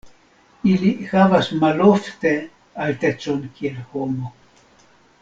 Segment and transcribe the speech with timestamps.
[0.69, 2.31] Ili havas malofte
[2.87, 4.33] altecon kiel homo.